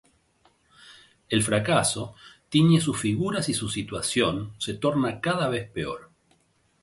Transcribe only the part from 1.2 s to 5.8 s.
El fracaso tiñe sus figuras y su situación se torna cada vez